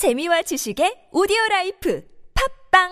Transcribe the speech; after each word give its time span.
재미와 0.00 0.40
지식의 0.40 1.12
오디오 1.12 1.36
라이프 1.50 2.02
팝빵! 2.32 2.88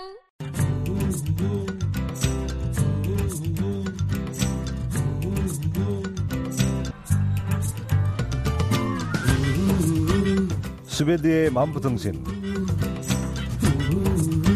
수베드의 10.85 11.51
만부통신. 11.51 12.23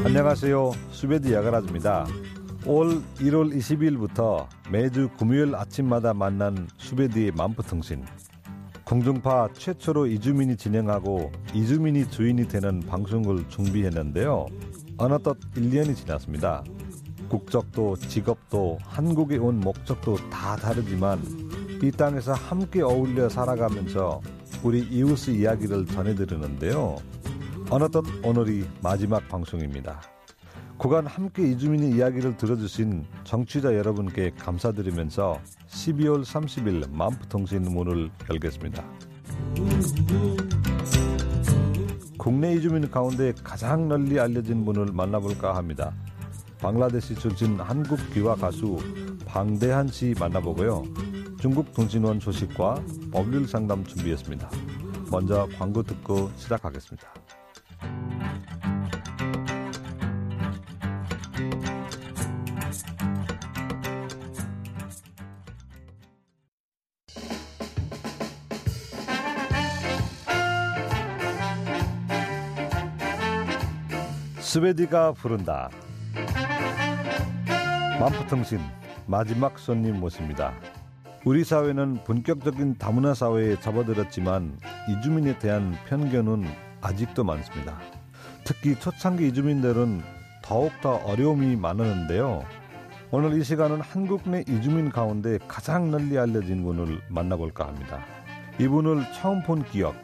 안녕하세요. 0.04 0.72
수베드 0.90 1.32
야가라즈입니다. 1.32 2.06
올 2.66 3.02
1월 3.16 3.56
20일부터 3.56 4.46
매주 4.70 5.08
금요일 5.16 5.54
아침마다 5.54 6.12
만난 6.12 6.68
수베드의 6.76 7.32
만부통신 7.32 8.04
공중파 8.92 9.48
최초로 9.54 10.06
이주민이 10.06 10.54
진행하고 10.58 11.32
이주민이 11.54 12.10
주인이 12.10 12.46
되는 12.46 12.80
방송을 12.80 13.48
준비했는데요 13.48 14.44
어느덧 14.98 15.38
1년이 15.56 15.96
지났습니다 15.96 16.62
국적도 17.30 17.96
직업도 17.96 18.76
한국에 18.82 19.38
온 19.38 19.60
목적도 19.60 20.16
다 20.28 20.56
다르지만 20.56 21.22
이 21.82 21.90
땅에서 21.90 22.34
함께 22.34 22.82
어울려 22.82 23.30
살아가면서 23.30 24.20
우리 24.62 24.80
이웃의 24.80 25.36
이야기를 25.36 25.86
전해드리는데요. 25.86 26.96
어느덧 27.70 28.04
오늘이 28.22 28.66
마지막 28.82 29.26
방송입니다. 29.26 30.02
그간 30.82 31.06
함께 31.06 31.48
이주민의 31.48 31.92
이야기를 31.92 32.36
들어주신 32.36 33.06
정취자 33.22 33.76
여러분께 33.76 34.32
감사드리면서 34.36 35.38
12월 35.68 36.24
30일 36.24 36.90
만프통신 36.90 37.62
문을 37.62 38.10
열겠습니다. 38.28 38.84
국내 42.18 42.54
이주민 42.54 42.90
가운데 42.90 43.32
가장 43.44 43.86
널리 43.86 44.18
알려진 44.18 44.64
분을 44.64 44.86
만나볼까 44.86 45.54
합니다. 45.54 45.94
방글라데시 46.58 47.14
출신 47.14 47.60
한국 47.60 48.00
귀화 48.12 48.34
가수 48.34 48.78
방대한 49.24 49.86
씨 49.86 50.16
만나보고요. 50.18 50.82
중국 51.40 51.72
통신원 51.74 52.18
소식과 52.18 52.82
법률 53.12 53.46
상담 53.46 53.84
준비했습니다. 53.84 54.50
먼저 55.12 55.48
광고 55.56 55.84
듣고 55.84 56.32
시작하겠습니다. 56.34 57.06
스웨디가 74.42 75.12
부른다. 75.12 75.70
만포통신 78.00 78.58
마지막 79.06 79.56
손님 79.56 80.00
모십니다. 80.00 80.52
우리 81.24 81.44
사회는 81.44 82.02
본격적인 82.04 82.76
다문화 82.76 83.14
사회에 83.14 83.60
접어들었지만 83.60 84.58
이주민에 84.90 85.38
대한 85.38 85.76
편견은 85.86 86.44
아직도 86.80 87.22
많습니다. 87.22 87.78
특히 88.44 88.74
초창기 88.74 89.28
이주민들은 89.28 90.02
더욱더 90.42 90.96
어려움이 90.96 91.54
많았는데요. 91.54 92.44
오늘 93.12 93.38
이 93.38 93.44
시간은 93.44 93.80
한국 93.80 94.28
내 94.28 94.40
이주민 94.40 94.90
가운데 94.90 95.38
가장 95.46 95.92
널리 95.92 96.18
알려진 96.18 96.64
분을 96.64 97.00
만나볼까 97.08 97.68
합니다. 97.68 98.04
이분을 98.58 99.04
처음 99.12 99.40
본 99.44 99.64
기억, 99.64 99.94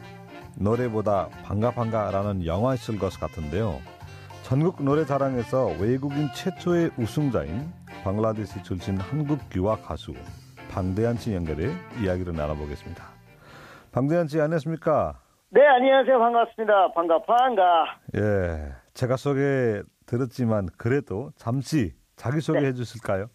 노래보다 0.55 1.27
반가 1.43 1.71
반가라는 1.71 2.45
영화 2.45 2.73
있을 2.73 2.97
것 2.97 3.11
같은데요. 3.19 3.79
전국 4.49 4.83
노래자랑에서 4.83 5.67
외국인 5.79 6.27
최초의 6.33 6.89
우승자인 6.97 7.71
방글라데시 8.03 8.63
출신 8.63 8.97
한국 8.97 9.37
귀화 9.51 9.75
가수 9.75 10.13
방대한 10.71 11.15
씨 11.15 11.35
연결해 11.35 11.67
이야기를 12.01 12.33
나눠보겠습니다. 12.33 13.03
방대한 13.91 14.27
씨 14.27 14.41
안녕하십니까? 14.41 15.19
네, 15.51 15.65
안녕하세요. 15.65 16.17
반갑습니다. 16.17 16.93
반가, 16.93 17.19
반가. 17.23 17.99
예, 18.15 18.71
제가 18.95 19.17
소개 19.17 19.81
들었지만 20.07 20.67
그래도 20.77 21.29
잠시 21.35 21.93
자기 22.15 22.41
소개해 22.41 22.71
네. 22.71 22.73
주실까요? 22.73 23.27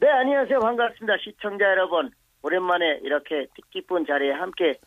네, 0.00 0.08
안녕하세요. 0.08 0.58
반갑습니다. 0.58 1.14
시청자 1.22 1.66
여러분. 1.66 2.10
오랜만에 2.42 3.00
이렇게 3.02 3.46
뜻깊은 3.56 4.06
자리에 4.06 4.32
함께 4.32 4.78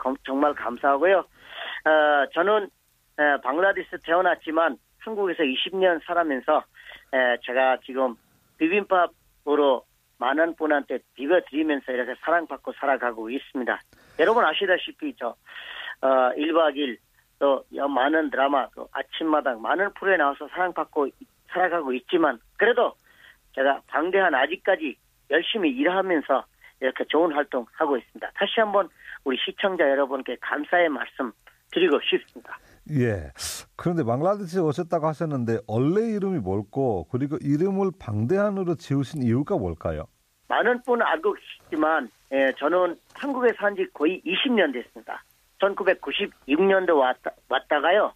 검- 0.00 0.16
정말 0.26 0.54
감사하고요. 0.54 1.18
어, 1.18 2.26
저는 2.34 2.64
에, 3.18 3.40
방글라데시 3.42 3.88
태어났지만 4.04 4.78
한국에서 5.00 5.42
20년 5.42 6.00
살아면서 6.04 6.62
에, 7.12 7.36
제가 7.44 7.78
지금 7.84 8.14
비빔밥으로 8.58 9.84
많은 10.18 10.54
분한테 10.56 10.98
비벼드리면서 11.14 11.92
이렇게 11.92 12.14
사랑받고 12.20 12.72
살아가고 12.74 13.30
있습니다. 13.30 13.80
여러분 14.18 14.44
아시다시피 14.44 15.14
저 15.18 15.28
어, 16.02 16.06
1박 16.36 16.76
2일 16.76 16.98
또 17.38 17.64
여- 17.74 17.88
많은 17.88 18.30
드라마 18.30 18.68
또 18.74 18.88
아침마당 18.92 19.62
많은 19.62 19.92
프로에 19.94 20.16
나와서 20.16 20.46
사랑받고 20.48 21.06
이- 21.06 21.12
살아가고 21.48 21.92
있지만 21.94 22.38
그래도 22.58 22.94
제가 23.54 23.80
방대한 23.88 24.34
아직까지 24.34 24.96
열심히 25.30 25.70
일하면서 25.70 26.44
이렇게 26.80 27.04
좋은 27.04 27.32
활동 27.32 27.66
하고 27.72 27.96
있습니다. 27.96 28.30
다시 28.34 28.60
한번 28.60 28.88
우리 29.24 29.36
시청자 29.38 29.88
여러분께 29.88 30.36
감사의 30.40 30.88
말씀 30.90 31.32
드리고 31.72 31.98
싶습니다. 32.02 32.58
예. 32.92 33.30
그런데 33.76 34.02
방글라데시에 34.04 34.60
오셨다고 34.60 35.06
하셨는데 35.06 35.58
원래 35.66 36.02
이름이 36.14 36.38
뭘고 36.40 37.06
그리고 37.10 37.36
이름을 37.40 37.92
방대한으로 37.98 38.74
지으신 38.76 39.22
이유가 39.22 39.56
뭘까요? 39.56 40.04
많은 40.48 40.82
분 40.82 41.00
알고 41.00 41.34
계시지만 41.34 42.10
예, 42.32 42.52
저는 42.58 42.96
한국에 43.14 43.52
산 43.58 43.74
지 43.76 43.86
거의 43.92 44.20
20년 44.24 44.72
됐습니다. 44.72 45.22
1996년도 45.60 46.96
왔다, 46.98 47.30
왔다가요. 47.48 48.12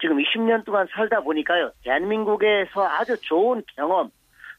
지금 0.00 0.16
20년 0.18 0.64
동안 0.64 0.86
살다 0.92 1.20
보니까요. 1.20 1.72
대한민국에서 1.82 2.86
아주 2.86 3.20
좋은 3.20 3.62
경험, 3.76 4.10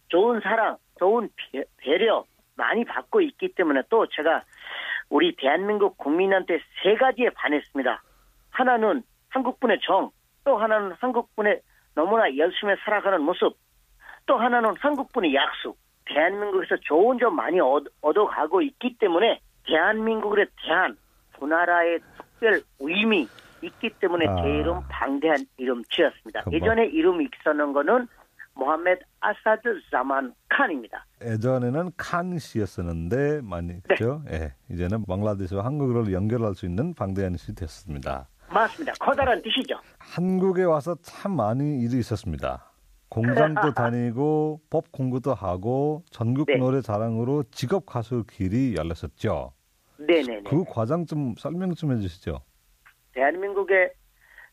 좋은 0.09 0.41
사랑, 0.41 0.77
좋은 0.99 1.29
배- 1.53 1.63
배려 1.77 2.25
많이 2.55 2.83
받고 2.83 3.21
있기 3.21 3.53
때문에 3.55 3.83
또 3.89 4.05
제가 4.09 4.43
우리 5.09 5.35
대한민국 5.37 5.97
국민한테 5.97 6.59
세 6.83 6.95
가지에 6.95 7.29
반했습니다. 7.29 8.03
하나는 8.49 9.01
한국분의 9.29 9.79
정, 9.81 10.11
또 10.43 10.57
하나는 10.57 10.91
한국분의 10.99 11.61
너무나 11.95 12.23
열심히 12.37 12.73
살아가는 12.83 13.21
모습, 13.21 13.55
또 14.25 14.37
하나는 14.37 14.75
한국분의 14.79 15.33
약속. 15.35 15.77
대한민국에서 16.05 16.75
좋은 16.81 17.19
점 17.19 17.35
많이 17.35 17.59
얻, 17.59 17.83
얻어가고 18.01 18.61
있기 18.63 18.97
때문에 18.97 19.39
대한민국에 19.67 20.45
대한 20.65 20.97
그 21.39 21.45
나라의 21.45 21.99
특별 22.17 22.61
의미 22.79 23.27
있기 23.61 23.89
때문에 23.99 24.25
아. 24.27 24.41
제 24.41 24.49
이름 24.49 24.79
방대한 24.89 25.37
이름 25.57 25.83
지었습니다. 25.89 26.41
그 26.43 26.49
뭐- 26.49 26.55
예전에 26.57 26.85
이름 26.87 27.21
있었는 27.21 27.73
거는 27.73 28.07
모하메드 28.55 29.03
아사드 29.19 29.81
자만 29.91 30.33
칸입니다. 30.49 31.05
예전에는 31.21 31.91
칸 31.95 32.39
씨였었는데 32.39 33.41
많이 33.43 33.81
그죠? 33.83 34.21
예. 34.31 34.53
이제는 34.69 35.05
방글라데시와 35.05 35.63
한국을 35.63 36.11
연결할 36.11 36.55
수 36.55 36.65
있는 36.65 36.93
방대한 36.95 37.37
씨 37.37 37.53
됐습니다. 37.53 38.27
맞습니다. 38.53 38.93
커다란 38.99 39.41
뜻이죠. 39.41 39.79
한국에 39.97 40.63
와서 40.63 40.95
참 41.01 41.35
많은 41.35 41.79
일이 41.79 41.99
있었습니다. 41.99 42.65
공장도 43.09 43.73
다니고 43.73 44.61
법 44.69 44.91
공부도 44.91 45.33
하고 45.33 46.03
전국 46.11 46.47
네. 46.47 46.57
노래 46.57 46.81
자랑으로 46.81 47.43
직업 47.51 47.85
가수 47.85 48.23
길이 48.29 48.75
열렸었죠. 48.75 49.53
네네네. 49.97 50.43
그 50.43 50.63
과정 50.67 51.05
좀 51.05 51.35
설명 51.37 51.73
좀 51.73 51.91
해주시죠. 51.91 52.41
대한민국에 53.13 53.93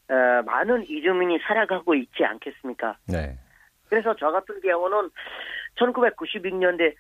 어, 0.09 0.43
많은 0.45 0.85
이주민이 0.89 1.39
살아가고 1.47 1.95
있지 1.95 2.25
않겠습니까? 2.25 2.97
네. 3.07 3.39
그래서 3.89 4.15
저 4.19 4.31
같은 4.31 4.61
경우는 4.61 5.11
1996년대 5.79 6.95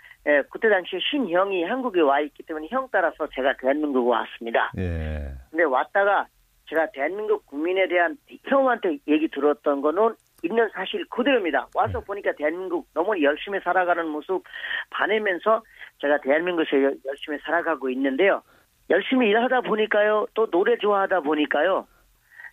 그때 0.50 0.68
당시에 0.68 1.00
신형이 1.10 1.64
한국에 1.64 2.00
와 2.00 2.20
있기 2.20 2.42
때문에 2.42 2.68
형 2.70 2.88
따라서 2.92 3.26
제가 3.34 3.56
대한민국에 3.56 4.08
왔습니다. 4.08 4.70
예. 4.76 5.32
근데 5.50 5.64
왔다가 5.64 6.26
제가 6.68 6.90
대한민국 6.90 7.46
국민에 7.46 7.86
대한 7.88 8.16
형한테 8.44 8.98
얘기 9.08 9.28
들었던 9.28 9.80
거는 9.80 10.14
있는 10.42 10.68
사실 10.74 11.04
그대로입니다. 11.08 11.66
와서 11.74 12.00
보니까 12.00 12.32
대한민국 12.32 12.86
너무 12.92 13.20
열심히 13.22 13.58
살아가는 13.60 14.06
모습 14.08 14.42
반하면서 14.90 15.62
제가 16.00 16.18
대한민국에서 16.20 16.82
여- 16.82 16.92
열심히 17.06 17.38
살아가고 17.38 17.88
있는데요. 17.90 18.42
열심히 18.90 19.28
일하다 19.30 19.62
보니까요, 19.62 20.26
또 20.34 20.46
노래 20.50 20.76
좋아하다 20.78 21.20
보니까요, 21.20 21.86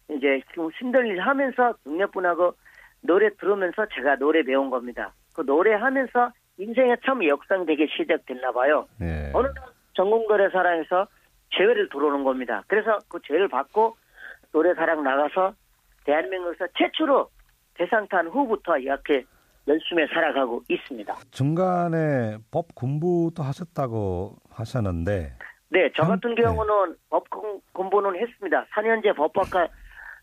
이제 0.09 0.41
지금 0.49 0.69
힘든 0.79 1.05
일 1.07 1.19
하면서 1.19 1.73
동료분하고 1.83 2.53
노래 3.01 3.29
들으면서 3.35 3.85
제가 3.93 4.15
노래 4.15 4.43
배운 4.43 4.69
겁니다. 4.69 5.13
그 5.35 5.45
노래 5.45 5.73
하면서 5.73 6.31
인생에 6.57 6.95
참 7.05 7.23
역상되게 7.23 7.87
시작됐나 7.87 8.51
봐요. 8.51 8.87
예. 9.01 9.31
어느 9.33 9.47
날 9.47 9.55
전국노래 9.95 10.49
사랑에서 10.49 11.07
제외를 11.55 11.89
들어오는 11.89 12.23
겁니다. 12.23 12.63
그래서 12.67 12.97
그 13.09 13.19
제외를 13.27 13.47
받고 13.47 13.95
노래사랑 14.53 15.03
나가서 15.03 15.53
대한민국에서 16.05 16.67
최초로 16.77 17.29
대상탄 17.75 18.27
후부터 18.27 18.77
이렇게 18.77 19.23
열심히 19.67 20.05
살아가고 20.07 20.61
있습니다. 20.69 21.15
중간에 21.31 22.37
법 22.51 22.73
공부도 22.75 23.41
하셨다고 23.43 24.35
하셨는데 24.51 25.33
네, 25.69 25.89
저 25.95 26.03
참, 26.03 26.11
같은 26.11 26.35
경우는 26.35 26.95
법 27.09 27.29
공- 27.29 27.61
공부는 27.73 28.15
했습니다. 28.19 28.65
4년제 28.75 29.15
법학과 29.15 29.67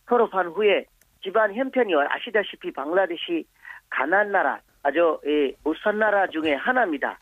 졸업한 0.09 0.49
후에 0.49 0.85
집안 1.23 1.53
형편이 1.55 1.93
아시다시피 2.09 2.73
방글라데시 2.73 3.44
가난 3.88 4.31
나라, 4.31 4.61
아주 4.83 5.19
이 5.26 5.55
우선 5.65 5.99
나라 5.99 6.26
중에 6.29 6.55
하나입니다. 6.55 7.19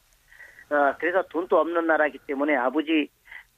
어, 0.71 0.95
그래서 0.99 1.23
돈도 1.31 1.59
없는 1.59 1.87
나라이기 1.87 2.19
때문에 2.27 2.55
아버지 2.57 3.09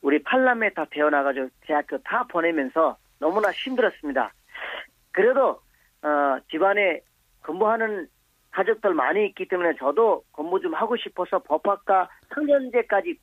우리 0.03 0.23
팔남에 0.23 0.70
다 0.73 0.87
태어나가지고 0.91 1.49
대학교 1.62 1.99
다 1.99 2.25
보내면서 2.31 2.96
너무나 3.20 3.52
힘들었습니다. 3.52 4.32
그래도 5.12 5.61
어, 6.02 6.38
집안에 6.50 7.00
공부하는 7.44 8.08
가족들 8.50 8.94
많이 8.94 9.26
있기 9.26 9.46
때문에 9.46 9.75
저도 9.78 10.25
공부 10.32 10.61
좀 10.61 10.75
하고 10.75 10.96
싶어서 10.96 11.38
법학과 11.38 12.08
3년제까지 12.31 13.17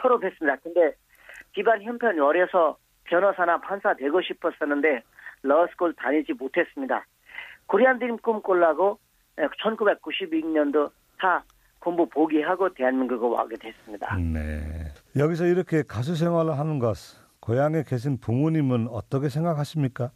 졸업했습니다. 0.00 0.56
근데 0.62 0.92
집안 1.54 1.82
형편이 1.82 2.20
어려서 2.20 2.76
변호사나 3.04 3.60
판사 3.60 3.94
되고 3.94 4.20
싶었었는데 4.22 5.02
로스쿨 5.42 5.94
다니지 5.94 6.34
못했습니다. 6.34 7.04
코리안 7.66 7.98
드림 7.98 8.18
꿈꾸려고 8.18 8.98
1992년도 9.36 10.90
다 11.18 11.42
공부 11.80 12.06
포기하고 12.08 12.72
대한민국에 12.74 13.26
와게 13.26 13.56
됐습니다. 13.56 14.16
네. 14.16 14.60
여기서 15.16 15.46
이렇게 15.46 15.82
가수 15.82 16.14
생활을 16.14 16.58
하는 16.58 16.78
것 16.78 16.88
고향에 17.48 17.82
계신 17.84 18.20
부모님은 18.20 18.88
어떻게 18.90 19.30
생각하십니까? 19.30 20.10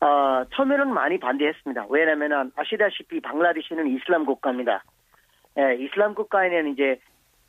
어, 0.00 0.42
처음에는 0.54 0.88
많이 0.94 1.20
반대했습니다. 1.20 1.84
왜냐면은 1.90 2.50
아시다시피 2.56 3.20
방글라데시는 3.20 3.88
이슬람 3.94 4.24
국가입니다. 4.24 4.82
예, 5.58 5.74
이슬람 5.84 6.14
국가에는 6.14 6.72
이제 6.72 6.98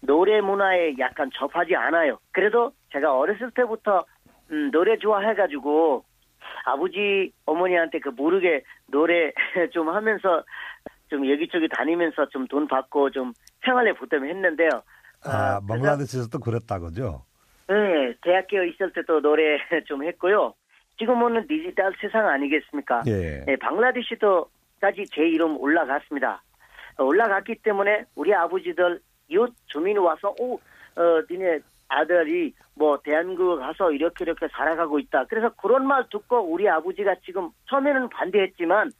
노래 0.02 0.42
문화에 0.42 0.96
약간 1.00 1.30
접하지 1.34 1.74
않아요. 1.74 2.20
그래도 2.34 2.74
제가 2.92 3.18
어렸을 3.18 3.50
때부터 3.52 4.04
음, 4.52 4.72
노래 4.72 4.98
좋아해가지고 4.98 6.04
아버지 6.66 7.31
어머니한테 7.46 8.00
그 8.00 8.10
모르게 8.10 8.64
노래 8.88 9.31
좀 9.72 9.88
하면서 9.90 10.44
좀 11.10 11.30
여기저기 11.31 11.70
다니면서 11.70 12.28
좀 12.28 12.46
돈 12.50 12.68
받고 12.68 13.12
좀 13.12 13.31
생활에 13.64 13.94
보탬 13.94 14.22
했는데요. 14.25 14.70
아, 15.24 15.62
그래서- 15.62 15.66
방글라데시에서도 15.68 16.40
그랬다고죠? 16.40 17.24
네, 17.68 18.13
대학교 18.21 18.63
있을 18.63 18.92
때도 18.92 19.21
노래 19.21 19.57
좀 19.86 20.04
했고요. 20.04 20.54
지금은 20.98 21.48
디지털 21.48 21.94
세상 22.00 22.27
아니겠습니까? 22.27 23.04
예. 23.07 23.44
네, 23.45 23.56
방글라데시도까지 23.56 25.06
제 25.13 25.27
이름 25.27 25.57
올라갔습니다. 25.57 26.42
어, 26.98 27.04
올라갔기 27.04 27.56
때문에 27.56 28.06
우리 28.15 28.33
아버지들 28.33 29.00
이웃 29.27 29.54
주민 29.68 29.98
와서 29.98 30.33
오, 30.39 30.56
어, 30.56 31.21
니네 31.30 31.60
아들이 31.88 32.54
뭐 32.75 33.00
대한민국 33.04 33.57
가서 33.60 33.92
이렇게 33.92 34.24
이렇게 34.24 34.48
살아가고 34.50 35.00
있다. 35.00 35.25
그래서 35.25 35.50
그런 35.62 35.86
말 35.88 36.07
듣고 36.10 36.39
우리 36.39 36.68
아버지가 36.68 37.15
지금 37.25 37.50
처음에는 37.69 38.10
반대했지만 38.10 38.92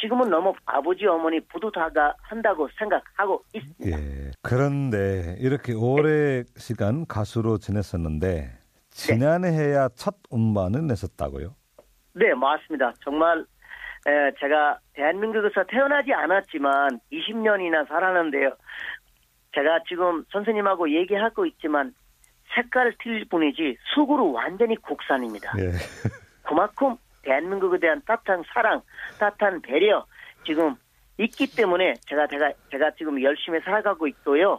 지금은 0.00 0.28
너무 0.28 0.52
아버지 0.66 1.06
어머니 1.06 1.40
뿌듯하다 1.40 2.16
한다고 2.20 2.68
생각하고 2.78 3.42
있습니다. 3.52 3.98
예. 3.98 4.30
그런데 4.42 5.36
이렇게 5.38 5.72
오래 5.72 6.42
시간 6.56 7.06
가수로 7.06 7.58
지냈었는데 7.58 8.58
지난해에야 8.90 9.88
첫 9.96 10.16
음반을 10.32 10.86
냈었다고요? 10.86 11.54
네, 12.14 12.34
맞습니다. 12.34 12.92
정말 13.02 13.44
에, 14.06 14.32
제가 14.38 14.78
대한민국에서 14.92 15.64
태어나지 15.68 16.12
않았지만 16.12 17.00
20년이나 17.12 17.88
살았는데요. 17.88 18.50
제가 19.54 19.80
지금 19.88 20.24
선생님하고 20.30 20.90
얘기하고 20.90 21.46
있지만 21.46 21.94
색깔 22.54 22.94
틀릴 23.02 23.24
뿐이지 23.28 23.78
속으로 23.94 24.32
완전히 24.32 24.76
국산입니다. 24.76 25.52
예. 25.58 25.70
그만큼 26.42 26.96
대한민국에 27.24 27.78
대한 27.78 28.02
따뜻한 28.06 28.44
사랑, 28.52 28.82
따뜻한 29.18 29.62
배려 29.62 30.04
지금 30.44 30.76
있기 31.18 31.54
때문에 31.54 31.94
제가 32.06 32.26
제가 32.26 32.52
제가 32.70 32.90
지금 32.92 33.22
열심히 33.22 33.60
살아가고 33.60 34.06
있고요. 34.08 34.58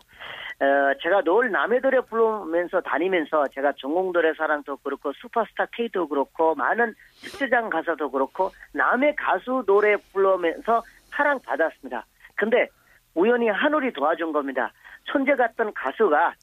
어, 0.58 0.94
제가 1.02 1.22
늘 1.24 1.52
남의 1.52 1.82
노래 1.82 2.00
부르면서 2.00 2.80
다니면서 2.80 3.48
제가 3.50 3.74
전공노래 3.74 4.34
사랑도 4.36 4.78
그렇고 4.78 5.12
슈퍼스타 5.14 5.66
K도 5.74 6.08
그렇고 6.08 6.56
많은 6.56 6.94
축제장 7.16 7.70
가서도 7.70 8.10
그렇고 8.10 8.52
남의 8.74 9.16
가수 9.18 9.64
노래 9.66 9.98
부르면서 10.14 10.82
사랑 11.10 11.40
받았습니다. 11.42 12.06
근데 12.36 12.68
우연히 13.16 13.50
하늘이 13.50 13.92
도와준 13.92 14.32
겁니다. 14.32 14.72
천재 15.12 15.36
같던 15.36 15.74
가수가 15.74 16.36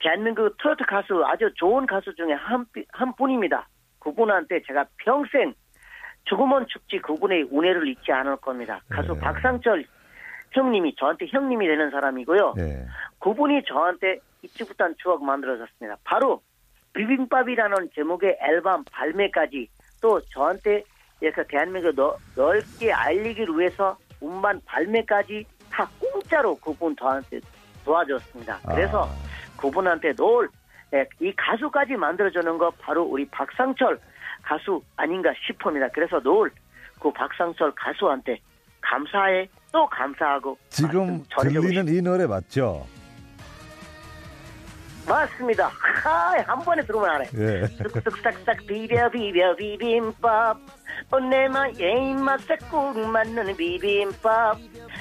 대한민국 0.00 0.56
트로트 0.58 0.84
가수 0.84 1.22
아주 1.26 1.50
좋은 1.56 1.86
가수 1.86 2.14
중에 2.14 2.32
한, 2.32 2.64
한 2.92 3.14
분입니다. 3.16 3.68
그분한테 3.98 4.62
제가 4.66 4.86
평생 4.98 5.52
죽으면 6.28 6.66
죽지 6.68 6.98
그분의 6.98 7.48
운해를 7.50 7.88
잊지 7.88 8.12
않을 8.12 8.36
겁니다. 8.36 8.80
가수 8.88 9.14
네. 9.14 9.20
박상철 9.20 9.84
형님이 10.52 10.94
저한테 10.96 11.26
형님이 11.28 11.66
되는 11.66 11.90
사람이고요. 11.90 12.54
예. 12.58 12.86
그분이 13.18 13.62
저한테 13.66 14.18
잊지 14.42 14.64
못한 14.64 14.94
추억 14.98 15.22
만들어졌습니다. 15.22 15.96
바로 16.04 16.42
비빔밥이라는 16.94 17.90
제목의 17.94 18.38
앨범 18.40 18.84
발매까지 18.90 19.68
또 20.00 20.20
저한테 20.32 20.84
이렇게 21.20 21.42
대한민국 21.48 21.94
넓, 21.94 22.16
넓게 22.36 22.92
알리기 22.92 23.46
위해서 23.56 23.96
음반 24.22 24.60
발매까지 24.64 25.44
다 25.70 25.88
공짜로 25.98 26.54
그분 26.56 26.94
저한테 26.96 27.40
도와줬습니다. 27.84 28.60
그래서 28.68 29.04
아, 29.04 29.60
그분한테 29.60 30.14
늘이 30.18 31.34
가수까지 31.36 31.96
만들어주는 31.96 32.58
거 32.58 32.70
바로 32.78 33.02
우리 33.02 33.26
박상철 33.28 33.98
가수 34.48 34.82
아닌가 34.96 35.30
싶습니다. 35.46 35.88
그래서 35.92 36.18
늘 36.20 36.50
그 37.00 37.12
박상철 37.12 37.72
가수한테 37.76 38.38
감사해 38.80 39.48
또 39.72 39.86
감사하고 39.86 40.58
지금 40.68 41.22
들리는 41.40 41.86
이 41.94 42.02
노래 42.02 42.26
맞죠? 42.26 42.84
맞습니다. 45.06 45.68
하, 45.68 46.38
한 46.42 46.58
번에 46.64 46.82
들으면 46.82 47.08
알아요. 47.08 47.28
예. 47.34 47.62
쓱쓱싹싹 47.62 48.66
비벼 48.66 49.08
비벼 49.10 49.54
비빔밥 49.56 50.58
내마 51.30 51.68
예 51.80 51.92
입맛에 52.10 52.56
꼭 52.70 52.98
맞는 52.98 53.56
비빔밥 53.56 54.58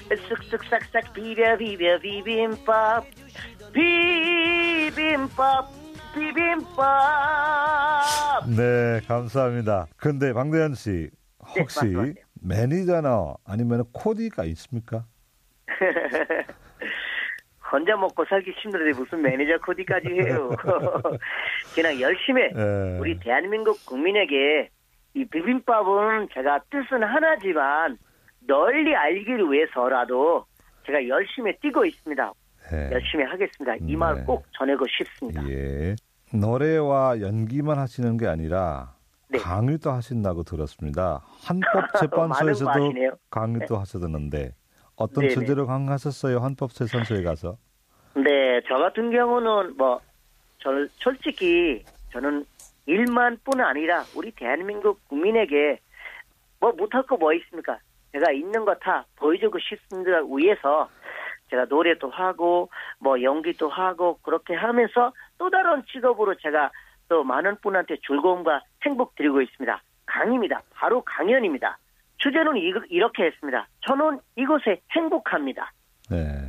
쓱쓱싹싹 0.09 1.13
비벼 1.13 1.57
비벼 1.57 1.99
비빔밥 1.99 3.03
비빔밥 3.73 5.69
비빔밥 6.19 6.87
네, 8.55 8.99
감사합니다. 9.07 9.87
근데 9.97 10.33
방대현 10.33 10.75
씨 10.75 11.09
네, 11.55 11.61
혹시 11.61 11.79
말씀하세요. 11.85 12.13
매니저나 12.41 13.35
아니면 13.45 13.83
코디가 13.93 14.43
있습니까? 14.45 15.05
혼자 17.71 17.97
먹고 17.97 18.23
살기 18.25 18.51
힘들는데 18.51 18.97
무슨 18.97 19.21
매니저 19.21 19.57
코디까지 19.65 20.07
해요. 20.07 20.49
그냥 21.75 21.99
열심히 21.99 22.43
예. 22.43 22.97
우리 22.99 23.19
대한민국 23.19 23.85
국민에게 23.85 24.69
이 25.13 25.25
비빔밥은 25.25 26.29
제가 26.33 26.61
뜻은 26.69 27.03
하나지만 27.03 27.97
널리 28.47 28.95
알기를 28.95 29.51
위해서라도 29.51 30.45
제가 30.85 31.05
열심히 31.07 31.57
뛰고 31.59 31.85
있습니다. 31.85 32.31
예. 32.71 32.89
열심히 32.91 33.25
하겠습니다. 33.25 33.75
이 33.75 33.91
네. 33.91 33.95
말꼭 33.97 34.45
전하고 34.57 34.85
싶습니다. 34.87 35.47
예. 35.49 35.95
노래와 36.33 37.21
연기만 37.21 37.77
하시는 37.79 38.17
게 38.17 38.27
아니라 38.27 38.93
네. 39.29 39.37
강의도 39.39 39.91
하신다고 39.91 40.43
들었습니다. 40.43 41.21
아시네요. 42.89 43.11
강의도 43.29 43.77
하셨는데 43.77 44.53
어떤 44.95 45.23
네네. 45.27 45.33
주제로 45.33 45.65
강의하셨어요? 45.67 46.37
헌법재판소에 46.37 47.23
가서? 47.23 47.57
네, 48.15 48.61
저 48.67 48.75
같은 48.77 49.11
경우는 49.11 49.75
뭐, 49.77 49.99
저, 50.59 50.71
솔직히 50.93 51.83
저는 52.11 52.45
일만 52.87 53.37
뿐 53.43 53.61
아니라 53.61 54.03
우리 54.15 54.31
대한민국 54.31 55.05
국민에게 55.07 55.79
뭐 56.59 56.71
못할 56.71 57.03
거 57.03 57.15
뭐 57.17 57.33
있습니까? 57.33 57.77
제가 58.13 58.31
있는 58.31 58.65
거 58.65 58.73
다 58.79 59.05
보여주고 59.17 59.59
싶습니다 59.59 60.21
위해서 60.35 60.89
제가 61.51 61.65
노래도 61.65 62.09
하고 62.09 62.69
뭐 62.99 63.21
연기도 63.21 63.69
하고 63.69 64.17
그렇게 64.23 64.55
하면서 64.55 65.13
또 65.37 65.49
다른 65.49 65.83
직업으로 65.91 66.35
제가 66.35 66.71
또 67.09 67.23
많은 67.23 67.55
분한테 67.61 67.97
즐거움과 68.05 68.61
행복 68.85 69.15
드리고 69.15 69.41
있습니다. 69.41 69.81
강의입니다. 70.05 70.61
바로 70.73 71.01
강연입니다. 71.01 71.77
주제는 72.17 72.57
이, 72.57 72.73
이렇게 72.89 73.25
했습니다. 73.25 73.67
저는 73.87 74.19
이곳에 74.35 74.81
행복합니다. 74.91 75.71
네. 76.09 76.47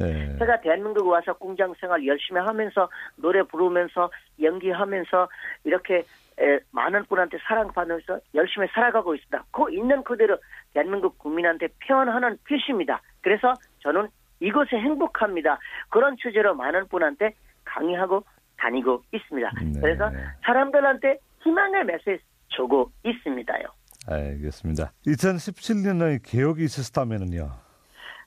네. 0.00 0.38
제가 0.38 0.60
대한민국 0.60 1.06
와서 1.06 1.34
공장 1.34 1.74
생활 1.78 2.06
열심히 2.06 2.40
하면서 2.40 2.88
노래 3.16 3.42
부르면서 3.42 4.10
연기하면서 4.40 5.28
이렇게 5.64 6.04
에, 6.40 6.58
많은 6.70 7.04
분한테 7.04 7.38
사랑받으면서 7.46 8.20
열심히 8.34 8.66
살아가고 8.68 9.14
있습니다. 9.14 9.44
그 9.50 9.70
있는 9.70 10.02
그대로 10.02 10.38
대한민국 10.72 11.18
국민한테 11.18 11.68
표현하는 11.86 12.38
필수입니다. 12.44 13.02
그래서 13.20 13.52
저는 13.80 14.08
이곳에 14.40 14.76
행복합니다. 14.76 15.58
그런 15.90 16.16
주제로 16.16 16.54
많은 16.54 16.88
분한테 16.88 17.34
강의하고 17.72 18.24
다니고 18.58 19.02
있습니다. 19.12 19.50
네. 19.62 19.80
그래서 19.80 20.10
사람들한테 20.44 21.18
희망의 21.42 21.84
메시지 21.84 22.18
주고 22.48 22.90
있습니다요. 23.04 23.64
알겠습니다. 24.08 24.92
2017년의 25.06 26.20
개혁이 26.24 26.64
있었다면은요. 26.64 27.50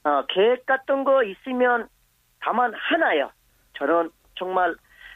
어, 0.04 0.26
계획 0.30 0.66
같은 0.66 1.04
거 1.04 1.24
있으면 1.24 1.88
다만 2.42 2.74
하나요. 2.76 3.32
저는 3.78 4.10
정말 4.36 4.76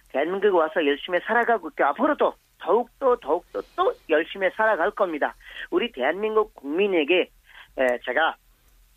대한민국에 0.10 0.50
와서 0.50 0.86
열심히 0.86 1.20
살아가고 1.26 1.70
있고 1.70 1.84
앞으로도 1.86 2.34
더욱더 2.60 3.16
더욱더 3.18 3.62
또 3.76 3.94
열심히 4.10 4.50
살아갈 4.56 4.92
겁니다. 4.92 5.36
우리 5.70 5.92
대한민국 5.92 6.54
국민에게 6.56 7.30
에, 7.78 8.00
제가 8.06 8.36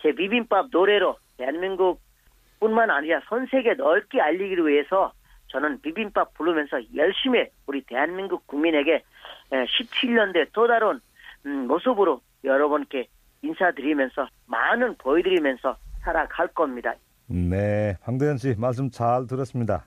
제 0.00 0.12
비빔밥 0.12 0.68
노래로 0.72 1.16
대한민국뿐만 1.36 2.90
아니라 2.90 3.20
전 3.28 3.46
세계 3.50 3.74
넓게 3.74 4.20
알리기 4.20 4.56
위해서 4.66 5.12
저는 5.52 5.80
비빔밥 5.82 6.32
부르면서 6.34 6.78
열심히 6.96 7.44
우리 7.66 7.82
대한민국 7.82 8.46
국민에게 8.46 9.02
17년대 9.50 10.48
또 10.52 10.66
다른 10.66 10.98
음, 11.46 11.66
모습으로 11.66 12.20
여러분께 12.44 13.06
인사드리면서 13.42 14.26
많은 14.46 14.96
보여드리면서 14.96 15.76
살아갈 16.00 16.48
겁니다. 16.48 16.94
네, 17.26 17.96
황대현 18.02 18.38
씨 18.38 18.54
말씀 18.58 18.90
잘 18.90 19.26
들었습니다. 19.26 19.84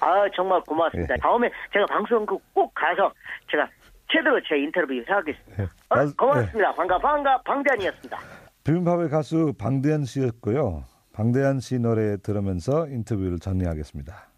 아 0.00 0.24
정말 0.34 0.60
고맙습니다. 0.62 1.14
예. 1.14 1.18
다음에 1.18 1.50
제가 1.72 1.86
방송국 1.86 2.42
꼭 2.54 2.72
가서 2.74 3.12
제가 3.50 3.68
제대로 4.10 4.40
제 4.48 4.56
인터뷰 4.58 4.92
하겠습니다. 5.06 5.62
예. 5.62 5.66
어, 5.88 5.96
말- 5.96 6.08
고맙습니다. 6.16 6.74
반가 6.74 6.98
반가 6.98 7.40
방대한이었습니다. 7.42 8.18
비빔밥의 8.64 9.08
가수 9.08 9.52
방대한 9.58 10.04
씨였고요. 10.04 10.84
방대한 11.12 11.60
씨 11.60 11.78
노래 11.78 12.16
들으면서 12.18 12.86
인터뷰를 12.88 13.38
정리하겠습니다. 13.38 14.29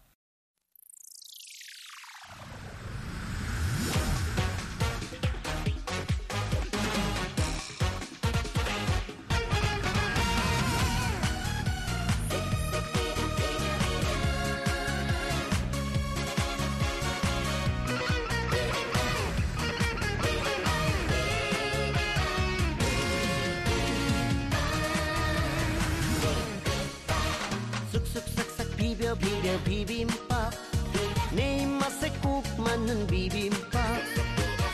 비빔밥. 33.33 33.81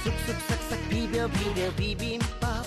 쑥쑥 0.03 0.89
비벼 0.89 1.27
비벼 1.29 1.73
비빔밥. 1.75 2.65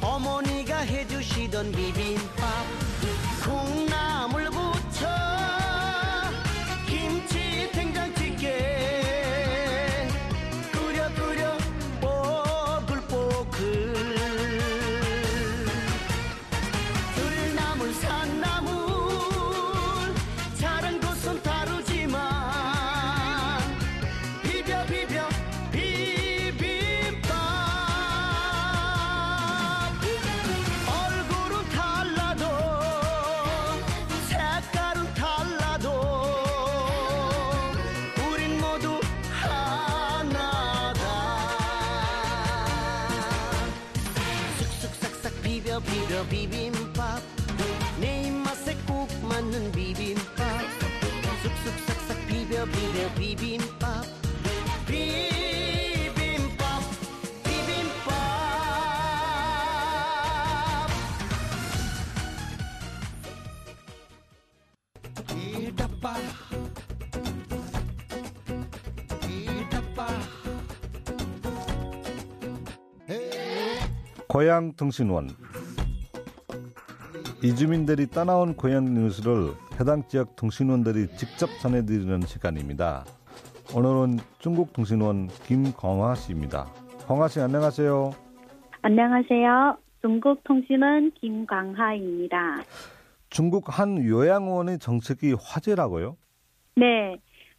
어머니가 0.00 0.78
해주시던 0.78 1.70
비빔밥. 1.70 2.48
콩나물 3.44 4.48
부쳐 4.50 5.06
비빔밥. 46.28 47.20
내 48.00 48.22
입맛에 48.28 48.76
꼭 48.86 49.08
맞는 49.28 49.72
비빔밥. 49.72 50.38
쑥쑥 51.42 52.26
비벼 52.28 52.64
비벼 52.66 53.14
비빔밥. 53.14 54.04
비빔밥 54.86 56.82
비빔밥. 57.44 58.12
이따빠 65.36 66.16
이따빠 69.28 70.06
고향 74.28 74.72
등신원 74.76 75.36
이주민들이 77.42 78.06
떠나온 78.06 78.54
고향 78.54 78.84
뉴스를 78.94 79.54
해당 79.80 80.02
지역 80.06 80.36
등신원들이 80.36 81.08
직접 81.16 81.48
전해드리는 81.60 82.20
시간입니다. 82.22 83.04
오늘은 83.74 84.18
중국 84.38 84.72
등신원 84.72 85.28
김광화 85.46 86.14
씨입니다. 86.14 86.66
광화 87.06 87.26
씨 87.28 87.40
안녕하세요. 87.40 88.12
안녕하세요. 88.82 89.76
중국 90.02 90.42
통신원 90.44 91.10
김광하입니다. 91.12 92.62
중국 93.30 93.64
한 93.76 94.04
요양원의 94.04 94.78
정책이 94.78 95.34
화제라고요? 95.40 96.16
네, 96.76 97.16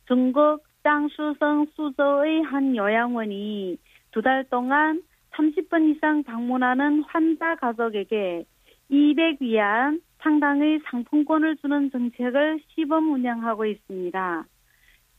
중국 0.07 0.63
장수성 0.83 1.67
수저의 1.75 2.43
한 2.43 2.75
요양원이 2.75 3.77
두 4.11 4.21
달 4.21 4.45
동안 4.49 5.01
30분 5.35 5.95
이상 5.95 6.23
방문하는 6.23 7.03
환자 7.07 7.55
가족에게 7.55 8.45
200위안 8.91 10.01
상당의 10.21 10.79
상품권을 10.85 11.57
주는 11.57 11.91
정책을 11.91 12.61
시범 12.69 13.11
운영하고 13.11 13.65
있습니다. 13.65 14.45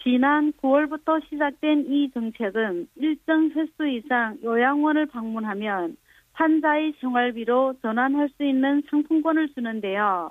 지난 0.02 0.52
9월부터 0.52 1.22
시작된 1.28 1.86
이 1.88 2.10
정책은 2.12 2.88
일정 2.96 3.50
횟수 3.50 3.88
이상 3.88 4.38
요양원을 4.42 5.06
방문하면 5.06 5.96
환자의 6.32 6.94
생활비로 7.00 7.74
전환할 7.80 8.28
수 8.36 8.44
있는 8.44 8.82
상품권을 8.90 9.50
주는데요. 9.54 10.30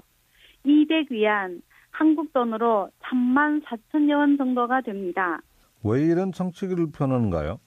200위안, 0.65 1.61
한국 1.91 2.33
돈으로 2.33 2.89
3만 3.01 3.63
4천여 3.63 4.17
원 4.17 4.37
정도가 4.37 4.81
됩니다. 4.81 5.41
왜 5.83 6.01
이런 6.01 6.31
정책을 6.31 6.91
펴는가요? 6.91 7.59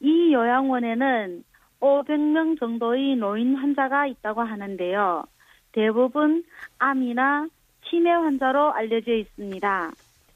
이 0.00 0.32
요양원에는 0.32 1.44
500명 1.80 2.58
정도의 2.58 3.16
노인 3.16 3.54
환자가 3.54 4.06
있다고 4.06 4.42
하는데요. 4.42 5.24
대부분 5.72 6.44
암이나 6.78 7.48
치매 7.88 8.10
환자로 8.10 8.72
알려져 8.72 9.12
있습니다. 9.12 9.90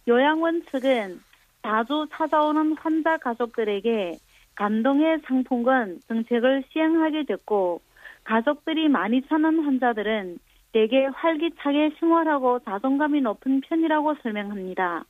요양원 0.08 0.62
측은 0.70 1.20
자주 1.62 2.06
찾아오는 2.12 2.76
환자 2.78 3.16
가족들에게 3.18 4.18
감동의 4.54 5.20
상품권 5.24 6.00
정책을 6.08 6.64
시행하게 6.72 7.24
됐고 7.24 7.80
가족들이 8.24 8.88
많이 8.88 9.22
찾는 9.22 9.64
환자들은 9.64 10.38
대개 10.72 11.06
활기차게 11.06 11.96
생활하고 11.98 12.60
자존감이 12.60 13.20
높은 13.20 13.60
편이라고 13.60 14.14
설명합니다. 14.22 15.04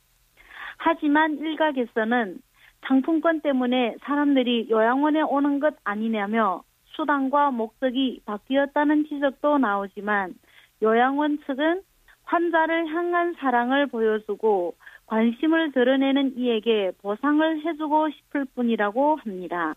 하지만 0.77 1.37
일각에서는 1.37 2.39
상품권 2.87 3.41
때문에 3.41 3.95
사람들이 4.03 4.67
요양원에 4.69 5.21
오는 5.21 5.59
것 5.59 5.75
아니냐며 5.83 6.63
수단과 6.95 7.51
목적이 7.51 8.21
바뀌었다는 8.25 9.05
지적도 9.07 9.57
나오지만 9.57 10.35
요양원 10.81 11.39
측은 11.45 11.81
환자를 12.23 12.87
향한 12.87 13.33
사랑을 13.39 13.87
보여주고 13.87 14.75
관심을 15.07 15.71
드러내는 15.73 16.37
이에게 16.37 16.91
보상을 17.01 17.65
해주고 17.65 18.09
싶을 18.11 18.45
뿐이라고 18.55 19.17
합니다. 19.17 19.75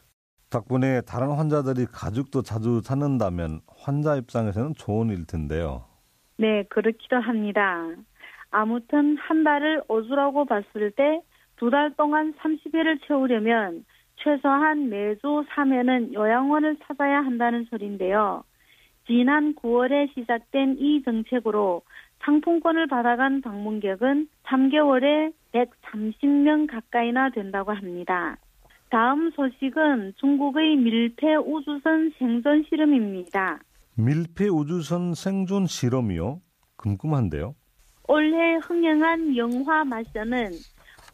덕분에 0.51 1.01
다른 1.03 1.33
환자들이 1.33 1.87
가족도 1.87 2.43
자주 2.43 2.81
찾는다면 2.83 3.61
환자 3.77 4.17
입장에서는 4.17 4.75
좋은 4.75 5.09
일 5.11 5.27
텐데요. 5.27 5.85
네, 6.39 6.63
그렇기도 6.69 7.17
합니다. 7.17 7.83
아무튼 8.51 9.17
한 9.19 9.43
달을 9.43 9.83
오주라고 9.89 10.45
봤을 10.45 10.93
때 10.93 11.21
두 11.57 11.71
달 11.71 11.95
동안 11.97 12.35
30회를 12.35 13.01
채우려면 13.07 13.85
최소한 14.17 14.89
매주 14.89 15.45
3회는 15.51 16.15
요양원을 16.15 16.77
찾아야 16.87 17.19
한다는 17.19 17.65
소리인데요. 17.71 18.45
지난 19.07 19.55
9월에 19.55 20.13
시작된 20.15 20.77
이 20.79 21.03
정책으로 21.05 21.83
상품권을 22.21 22.89
받아간 22.89 23.41
방문객은 23.41 24.29
3개월에 24.45 25.33
130명 25.53 26.67
가까이나 26.71 27.31
된다고 27.31 27.73
합니다. 27.73 28.37
다음 28.91 29.31
소식은 29.31 30.15
중국의 30.17 30.77
밀폐 30.77 31.37
우주선 31.37 32.13
생존 32.19 32.65
실험입니다. 32.69 33.61
밀폐 33.97 34.49
우주선 34.49 35.15
생존 35.15 35.67
실험이요? 35.67 36.41
궁금한데요. 36.77 37.55
올해 38.09 38.57
흥행한 38.57 39.37
영화 39.37 39.85
마션은 39.85 40.51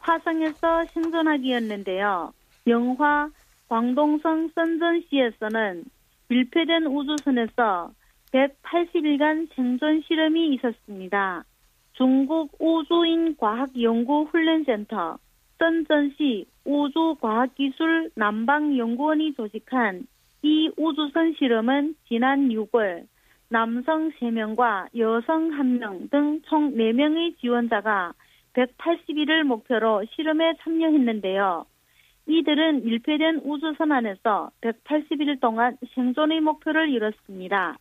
화성에서 0.03 0.85
생존하기였는데요. 0.93 2.33
영화 2.67 3.29
광동성 3.69 4.49
선전시에서는 4.53 5.85
밀폐된 6.27 6.85
우주선에서 6.85 7.91
180일간 8.31 9.49
생존 9.55 10.01
실험이 10.01 10.55
있었습니다. 10.55 11.43
중국 11.93 12.51
우주인 12.59 13.37
과학 13.37 13.69
연구 13.81 14.23
훈련센터 14.23 15.17
선전시 15.59 16.47
우주과학기술 16.65 18.11
남방연구원이 18.15 19.33
조직한 19.35 20.05
이 20.41 20.69
우주선 20.75 21.33
실험은 21.37 21.95
지난 22.07 22.49
6월 22.49 23.05
남성 23.49 24.11
3명과 24.11 24.87
여성 24.97 25.51
1명 25.51 26.09
등 26.09 26.41
총 26.47 26.73
4명의 26.75 27.37
지원자가 27.39 28.13
180일을 28.53 29.43
목표로 29.43 30.05
실험에 30.15 30.53
참여했는데요. 30.63 31.65
이들은 32.25 32.85
밀폐된 32.85 33.41
우주선 33.43 33.91
안에서 33.91 34.51
180일 34.61 35.41
동안 35.41 35.77
생존의 35.93 36.39
목표를 36.41 36.89
이뤘습니다. 36.89 37.77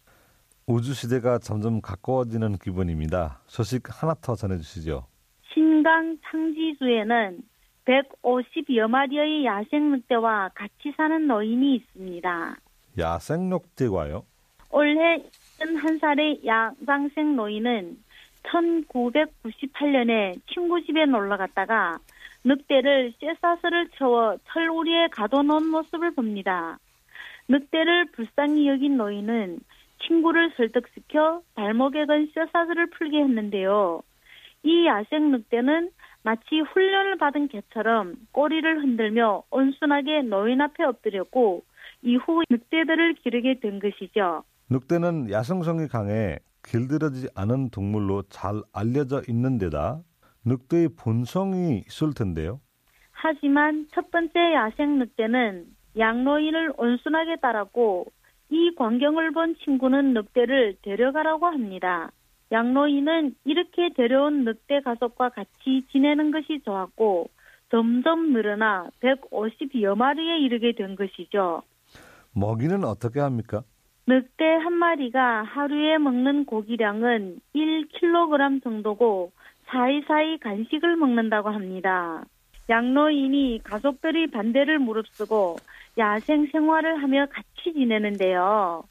우주 0.66 0.94
시대가 0.94 1.38
점점 1.38 1.80
가까워지는 1.80 2.58
기분입니다. 2.58 3.40
소식 3.46 3.82
하나 3.88 4.14
더 4.20 4.34
전해주시죠. 4.34 5.06
신강 5.52 6.18
창지주에는 6.24 7.42
150여 7.84 8.88
마리의 8.88 9.44
야생 9.44 9.90
늑대와 9.90 10.50
같이 10.54 10.92
사는 10.96 11.26
노인이 11.26 11.76
있습니다. 11.76 12.56
야생 12.98 13.48
늑대와요? 13.48 14.24
올해 14.70 15.22
71살의 15.60 16.46
야장생 16.46 17.36
노인은 17.36 17.98
1998년에 18.44 20.40
친구 20.52 20.82
집에 20.84 21.06
놀러 21.06 21.36
갔다가 21.36 21.98
늑대를 22.44 23.12
쇠사슬을 23.20 23.88
채워 23.96 24.36
철우리에 24.52 25.08
가둬놓은 25.08 25.66
모습을 25.68 26.12
봅니다. 26.12 26.78
늑대를 27.48 28.06
불쌍히 28.12 28.68
여긴 28.68 28.96
노인은 28.96 29.60
친구를 30.06 30.52
설득시켜 30.56 31.42
발목에 31.54 32.06
건 32.06 32.28
쇠사슬을 32.34 32.90
풀게 32.90 33.18
했는데요. 33.18 34.02
이 34.64 34.86
야생 34.86 35.30
늑대는 35.30 35.90
마치 36.24 36.60
훈련을 36.60 37.18
받은 37.18 37.48
개처럼 37.48 38.14
꼬리를 38.32 38.82
흔들며 38.82 39.42
온순하게 39.50 40.22
노인 40.22 40.60
앞에 40.60 40.84
엎드렸고 40.84 41.64
이후 42.02 42.42
늑대들을 42.48 43.14
기르게 43.14 43.60
된 43.60 43.80
것이죠. 43.80 44.44
늑대는 44.70 45.30
야생성이 45.30 45.88
강해 45.88 46.38
길들여지지 46.64 47.28
않은 47.34 47.70
동물로 47.70 48.22
잘 48.28 48.62
알려져 48.72 49.22
있는 49.28 49.58
데다 49.58 50.00
늑대의 50.44 50.90
본성이 50.96 51.82
있을 51.86 52.14
텐데요. 52.14 52.60
하지만 53.10 53.86
첫 53.92 54.10
번째 54.10 54.54
야생 54.54 54.98
늑대는 54.98 55.66
양노인을 55.98 56.74
온순하게 56.76 57.36
따랐고 57.36 58.06
이 58.50 58.74
광경을 58.76 59.32
본 59.32 59.54
친구는 59.64 60.14
늑대를 60.14 60.76
데려가라고 60.82 61.46
합니다. 61.46 62.10
양노인은 62.50 63.34
이렇게 63.44 63.90
데려온 63.96 64.44
늑대 64.44 64.82
가족과 64.82 65.30
같이 65.30 65.86
지내는 65.90 66.32
것이 66.32 66.60
좋았고 66.64 67.30
점점 67.70 68.32
늘어나 68.32 68.90
150여 69.00 69.96
마리에 69.96 70.38
이르게 70.40 70.72
된 70.72 70.94
것이죠. 70.96 71.62
먹이는 72.34 72.84
어떻게 72.84 73.20
합니까? 73.20 73.62
늑대 74.06 74.44
한 74.44 74.72
마리가 74.72 75.44
하루에 75.44 75.98
먹는 75.98 76.44
고기량은 76.44 77.40
1kg 77.54 78.62
정도고 78.62 79.32
사이사이 79.66 80.38
간식을 80.38 80.96
먹는다고 80.96 81.50
합니다. 81.50 82.24
양노인이 82.68 83.60
가족들의 83.64 84.28
반대를 84.28 84.78
무릅쓰고 84.78 85.56
야생 85.98 86.46
생활을 86.50 87.02
하며 87.02 87.26
같이 87.26 87.72
지내는데요. 87.72 88.84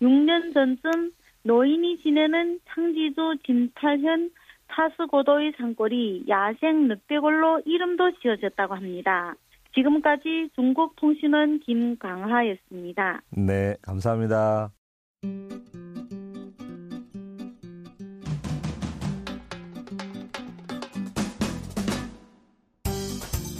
6년 0.00 0.54
전쯤 0.54 1.12
노인이 1.44 1.98
지내는 2.02 2.60
창지주 2.66 3.36
진탈현 3.44 4.30
타스고도의 4.68 5.52
산골이 5.58 6.24
야생 6.28 6.88
늑대골로 6.88 7.62
이름도 7.66 8.12
지어졌다고 8.20 8.74
합니다. 8.74 9.34
지금까지 9.74 10.50
중국통신원 10.54 11.60
김강하였습니다. 11.60 13.22
네, 13.30 13.74
감사합니다. 13.82 14.70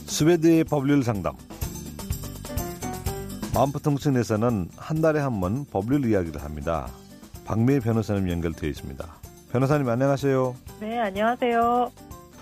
스웨드의 0.07 0.65
법률 0.65 1.03
상담. 1.03 1.35
마음부통신에서는 3.55 4.69
한 4.77 5.01
달에 5.03 5.21
한 5.21 5.41
번 5.41 5.65
법률 5.67 6.05
이야기를 6.07 6.43
합니다. 6.43 6.87
박미애 7.45 7.81
변호사님 7.81 8.31
연결되어 8.31 8.69
있습니다. 8.71 9.05
변호사님 9.53 9.89
안녕하세요. 9.89 10.55
네, 10.81 10.99
안녕하세요. 10.99 11.91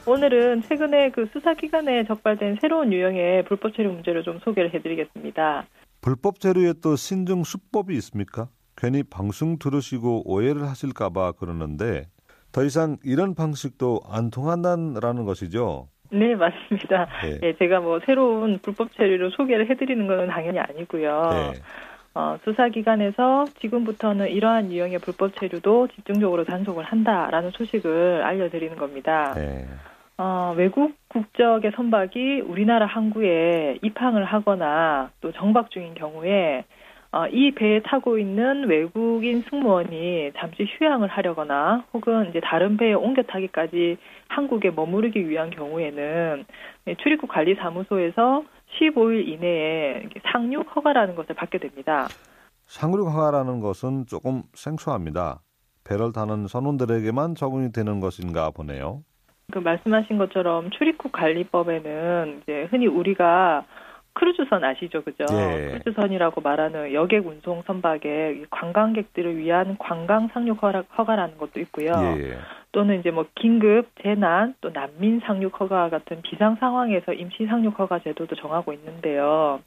오늘은 0.06 0.62
최근에 0.62 1.10
그 1.10 1.26
수사기관에 1.32 2.04
적발된 2.04 2.58
새로운 2.60 2.92
유형의 2.92 3.44
불법 3.44 3.74
체류 3.74 3.92
문제를 3.92 4.22
좀 4.22 4.38
소개를 4.40 4.72
해드리겠습니다. 4.74 5.66
불법 6.00 6.40
체류에 6.40 6.74
또 6.82 6.96
신중 6.96 7.44
수법이 7.44 7.94
있습니까? 7.94 8.48
괜히 8.76 9.02
방송 9.02 9.58
들으시고 9.58 10.22
오해를 10.30 10.62
하실까봐 10.62 11.32
그러는데 11.32 12.06
더 12.52 12.64
이상 12.64 12.96
이런 13.04 13.34
방식도 13.34 14.00
안 14.08 14.30
통한다는 14.30 15.24
것이죠. 15.24 15.88
네, 16.10 16.34
맞습니다. 16.34 17.06
네. 17.22 17.38
예, 17.42 17.56
제가 17.56 17.80
뭐 17.80 18.00
새로운 18.04 18.58
불법 18.62 18.92
체류를 18.96 19.30
소개를 19.30 19.70
해드리는 19.70 20.06
건 20.06 20.26
당연히 20.28 20.58
아니고요. 20.58 21.30
네. 21.30 21.60
어, 22.14 22.36
수사기관에서 22.44 23.46
지금부터는 23.60 24.28
이러한 24.28 24.72
유형의 24.72 24.98
불법 24.98 25.36
체류도 25.36 25.88
집중적으로 25.88 26.44
단속을 26.44 26.84
한다라는 26.84 27.50
소식을 27.50 28.22
알려드리는 28.24 28.76
겁니다. 28.76 29.32
네. 29.36 29.66
어, 30.18 30.52
외국 30.56 30.94
국적의 31.08 31.72
선박이 31.74 32.40
우리나라 32.40 32.86
항구에 32.86 33.78
입항을 33.82 34.24
하거나 34.24 35.10
또 35.20 35.32
정박 35.32 35.70
중인 35.70 35.94
경우에 35.94 36.64
어, 37.12 37.26
이 37.26 37.52
배에 37.52 37.80
타고 37.80 38.18
있는 38.18 38.68
외국인 38.68 39.42
승무원이 39.42 40.32
잠시 40.36 40.64
휴양을 40.64 41.08
하려거나 41.08 41.84
혹은 41.92 42.28
이제 42.28 42.38
다른 42.40 42.76
배에 42.76 42.92
옮겨 42.92 43.22
타기까지 43.22 43.96
한국에 44.28 44.70
머무르기 44.70 45.28
위한 45.28 45.50
경우에는 45.50 46.44
예, 46.86 46.94
출입국 46.96 47.30
관리 47.30 47.54
사무소에서 47.56 48.44
15일 48.78 49.28
이내에 49.28 50.08
상륙 50.30 50.74
허가라는 50.74 51.14
것을 51.14 51.34
받게 51.34 51.58
됩니다. 51.58 52.08
상륙 52.66 53.08
허가라는 53.08 53.60
것은 53.60 54.06
조금 54.06 54.42
생소합니다. 54.54 55.40
배를 55.84 56.12
타는 56.12 56.46
선원들에게만 56.46 57.34
적용이 57.34 57.72
되는 57.72 58.00
것인가 58.00 58.50
보네요. 58.50 59.02
그 59.50 59.58
말씀하신 59.58 60.18
것처럼 60.18 60.70
출입국 60.70 61.10
관리법에는 61.12 62.42
이제 62.42 62.68
흔히 62.70 62.86
우리가 62.86 63.64
크루즈선 64.12 64.64
아시죠, 64.64 65.02
그죠? 65.02 65.24
예. 65.32 65.78
크루즈선이라고 65.78 66.40
말하는 66.40 66.92
여객 66.92 67.26
운송 67.26 67.62
선박에 67.66 68.44
관광객들을 68.50 69.38
위한 69.38 69.76
관광 69.78 70.28
상륙 70.28 70.62
허가, 70.62 70.82
허가라는 70.96 71.38
것도 71.38 71.60
있고요. 71.60 71.92
예. 72.18 72.38
또는 72.72 73.00
이제 73.00 73.10
뭐 73.10 73.26
긴급 73.34 73.88
재난 74.02 74.54
또 74.60 74.70
난민 74.70 75.20
상륙 75.24 75.60
허가 75.60 75.88
같은 75.88 76.22
비상 76.22 76.56
상황에서 76.56 77.12
임시 77.12 77.46
상륙 77.46 77.78
허가 77.78 77.98
제도도 77.98 78.36
정하고 78.36 78.72
있는데요. 78.72 79.60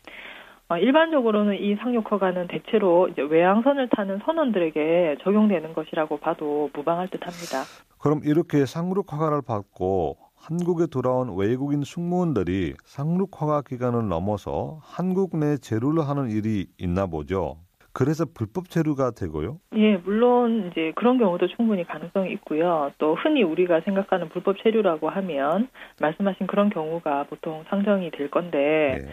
어, 0.69 0.77
일반적으로는 0.77 1.59
이 1.59 1.75
상륙 1.75 2.11
허가는 2.11 2.47
대체로 2.47 3.07
이제 3.09 3.21
외항선을 3.21 3.89
타는 3.89 4.19
선원들에게 4.25 5.17
적용되는 5.21 5.73
것이라고 5.73 6.17
봐도 6.17 6.69
무방할 6.73 7.09
듯합니다. 7.09 7.63
그럼 7.99 8.21
이렇게 8.23 8.65
상륙 8.65 9.11
허가를 9.11 9.41
받고 9.45 10.17
한국에 10.45 10.87
돌아온 10.91 11.37
외국인 11.37 11.83
승무원들이 11.85 12.73
상륙허가 12.83 13.61
기간을 13.61 14.09
넘어서 14.09 14.77
한국 14.81 15.37
내 15.37 15.55
제류를 15.55 16.05
하는 16.05 16.29
일이 16.29 16.65
있나 16.77 17.05
보죠. 17.05 17.55
그래서 17.93 18.25
불법 18.25 18.69
체류가 18.69 19.11
되고요. 19.11 19.59
예, 19.77 19.95
물론 19.97 20.67
이제 20.69 20.91
그런 20.95 21.17
경우도 21.17 21.47
충분히 21.55 21.85
가능성이 21.85 22.33
있고요. 22.33 22.91
또 22.97 23.15
흔히 23.15 23.41
우리가 23.41 23.81
생각하는 23.81 24.27
불법 24.29 24.57
체류라고 24.61 25.09
하면 25.09 25.69
말씀하신 26.01 26.47
그런 26.47 26.69
경우가 26.69 27.27
보통 27.29 27.63
상정이 27.69 28.11
될 28.11 28.29
건데 28.29 28.97
예. 28.99 29.09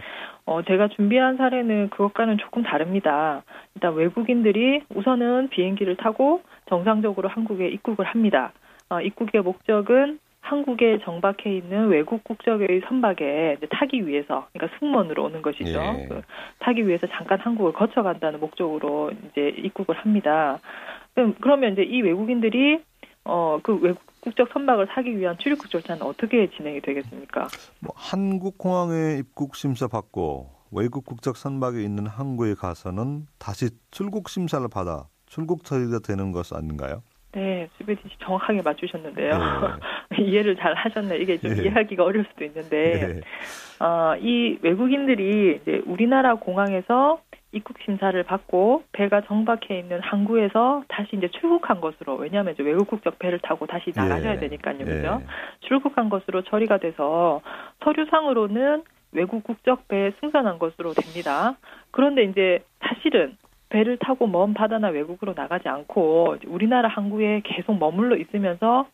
어, 0.46 0.62
제가 0.62 0.88
준비한 0.88 1.36
사례는 1.36 1.90
그것과는 1.90 2.38
조금 2.38 2.64
다릅니다. 2.64 3.44
일단 3.76 3.94
외국인들이 3.94 4.82
우선은 4.96 5.50
비행기를 5.50 5.96
타고 5.96 6.40
정상적으로 6.68 7.28
한국에 7.28 7.68
입국을 7.68 8.04
합니다. 8.04 8.52
어, 8.88 9.00
입국의 9.00 9.42
목적은 9.42 10.18
한국에 10.40 10.98
정박해 11.04 11.56
있는 11.56 11.88
외국 11.88 12.24
국적의 12.24 12.82
선박에 12.88 13.58
타기 13.70 14.06
위해서, 14.06 14.48
그러니까 14.52 14.78
승무원으로 14.78 15.24
오는 15.24 15.42
것이죠. 15.42 15.78
예. 15.78 16.06
그 16.08 16.22
타기 16.58 16.86
위해서 16.86 17.06
잠깐 17.08 17.38
한국을 17.38 17.72
거쳐간다는 17.72 18.40
목적으로 18.40 19.10
이제 19.10 19.54
입국을 19.58 19.96
합니다. 19.96 20.58
그럼 21.14 21.34
그러면 21.40 21.72
이제 21.72 21.82
이 21.82 22.02
외국인들이 22.02 22.82
어, 23.24 23.58
그 23.62 23.78
외국 23.80 24.00
국적 24.20 24.48
선박을 24.52 24.88
사기 24.92 25.16
위한 25.18 25.36
출입국 25.38 25.70
절차는 25.70 26.02
어떻게 26.02 26.50
진행이 26.50 26.80
되겠습니까? 26.80 27.48
뭐 27.80 27.92
한국 27.96 28.58
공항에 28.58 29.18
입국 29.18 29.56
심사 29.56 29.88
받고 29.88 30.50
외국 30.72 31.04
국적 31.04 31.36
선박에 31.36 31.82
있는 31.82 32.06
항구에 32.06 32.54
가서는 32.54 33.26
다시 33.38 33.70
출국 33.90 34.28
심사를 34.28 34.66
받아 34.68 35.08
출국 35.26 35.64
처리가 35.64 36.00
되는 36.00 36.32
것 36.32 36.52
아닌가요? 36.54 37.02
네, 37.32 37.68
수베디 37.78 38.02
씨 38.08 38.16
정확하게 38.20 38.62
맞추셨는데요. 38.62 39.30
예. 39.30 39.38
이해를 40.18 40.56
잘 40.56 40.74
하셨네. 40.74 41.18
이게 41.18 41.38
좀 41.38 41.52
예. 41.56 41.62
이해하기가 41.62 42.04
어려울 42.04 42.26
수도 42.30 42.44
있는데, 42.44 43.20
예. 43.80 43.84
어, 43.84 44.16
이 44.20 44.58
외국인들이 44.62 45.60
이제 45.62 45.82
우리나라 45.86 46.34
공항에서 46.34 47.20
입국 47.52 47.76
심사를 47.84 48.20
받고 48.22 48.84
배가 48.92 49.22
정박해 49.22 49.78
있는 49.78 50.00
항구에서 50.00 50.84
다시 50.88 51.16
이제 51.16 51.28
출국한 51.28 51.80
것으로 51.80 52.14
왜냐하면 52.14 52.54
이제 52.54 52.62
외국 52.62 52.86
국적 52.88 53.18
배를 53.18 53.40
타고 53.40 53.66
다시 53.66 53.92
나가셔야 53.94 54.34
예. 54.34 54.38
되니까요, 54.38 54.78
예. 54.80 54.84
그죠? 54.84 55.22
출국한 55.60 56.08
것으로 56.08 56.42
처리가 56.42 56.78
돼서 56.78 57.40
서류상으로는 57.82 58.82
외국 59.12 59.42
국적 59.42 59.88
배에 59.88 60.12
승선한 60.20 60.58
것으로 60.58 60.92
됩니다. 60.92 61.56
그런데 61.90 62.22
이제 62.24 62.60
사실은 62.80 63.36
배를 63.70 63.98
타고 63.98 64.26
먼 64.26 64.52
바다나 64.52 64.88
외국으로 64.88 65.32
나가지 65.34 65.68
않고 65.68 66.36
우리나라 66.46 66.88
항구에 66.88 67.42
계속 67.44 67.78
머물러 67.78 68.16
있으면서 68.16 68.86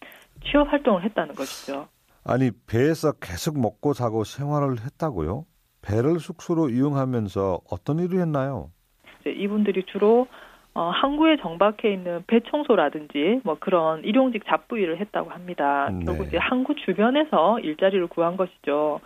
취업 0.45 0.73
활동을 0.73 1.05
했다는 1.05 1.35
것이죠. 1.35 1.89
아니 2.25 2.51
배에서 2.67 3.13
계속 3.13 3.59
먹고 3.61 3.93
자고 3.93 4.25
생활을 4.25 4.81
했다고요? 4.85 5.45
배를 5.83 6.19
숙소로 6.19 6.71
이용하면서 6.71 7.61
어떤 7.71 7.99
일을 8.01 8.21
했나요? 8.21 8.71
이분들이 9.25 9.85
주로 9.87 10.27
어, 10.75 10.91
항구에 10.91 11.39
정박해 11.41 11.91
있는 11.91 12.23
배 12.27 12.41
청소라든지 12.51 13.41
뭐 13.45 13.57
그런 13.59 14.05
일용직 14.05 14.43
잡부 14.47 14.79
일을 14.79 15.01
했다고 15.01 15.31
합니다. 15.31 15.89
네. 15.91 16.05
결국 16.05 16.27
이제 16.27 16.37
항구 16.37 16.75
주변에서 16.75 17.61
일자리를 17.61 18.07
구한 18.09 18.37
것이죠. 18.37 19.01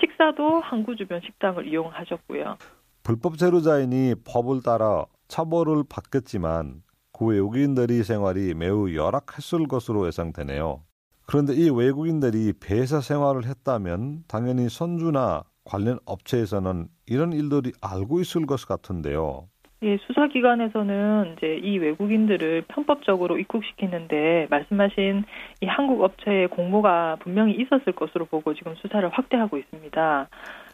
식사도 0.00 0.60
항구 0.60 0.96
주변 0.96 1.20
식당을 1.20 1.66
이용하셨고요. 1.66 2.56
불법 3.02 3.36
체류자인이 3.36 4.14
법을 4.26 4.62
따라 4.64 5.04
처벌을 5.28 5.82
받겠지만 5.88 6.82
그 7.20 7.26
외국인들이 7.26 8.02
생활이 8.02 8.54
매우 8.54 8.94
열악했을 8.94 9.68
것으로 9.68 10.06
예상되네요. 10.06 10.80
그런데 11.26 11.52
이 11.52 11.68
외국인들이 11.68 12.54
배에서 12.58 13.02
생활을 13.02 13.44
했다면 13.44 14.24
당연히 14.26 14.70
선주나 14.70 15.42
관련 15.64 15.98
업체에서는 16.06 16.86
이런 17.06 17.34
일들이 17.34 17.72
알고 17.82 18.20
있을 18.20 18.46
것 18.46 18.66
같은데요. 18.66 19.48
예, 19.82 19.98
수사기관에서는 19.98 21.34
이제 21.36 21.60
이 21.62 21.76
외국인들을 21.78 22.64
편법적으로 22.68 23.38
입국시키는데 23.38 24.46
말씀하신 24.48 25.24
이 25.60 25.66
한국 25.66 26.02
업체의 26.02 26.48
공모가 26.48 27.16
분명히 27.20 27.52
있었을 27.52 27.92
것으로 27.92 28.24
보고 28.24 28.54
지금 28.54 28.74
수사를 28.76 29.06
확대하고 29.10 29.58
있습니다. 29.58 30.28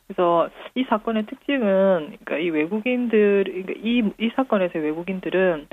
그래서 0.06 0.48
이 0.76 0.84
사건의 0.88 1.26
특징은 1.26 2.16
그러니까 2.24 2.38
이 2.38 2.50
외국인들 2.50 3.44
그러니까 3.44 3.72
이, 3.76 4.02
이 4.18 4.30
사건에서 4.36 4.78
외국인들은 4.78 5.66